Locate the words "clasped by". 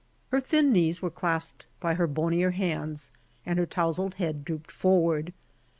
1.11-1.93